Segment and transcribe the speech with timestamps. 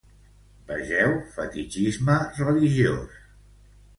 [0.71, 3.21] Vegeu fetitxisme religiós.